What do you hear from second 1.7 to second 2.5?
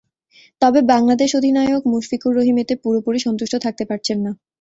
Mushfiqur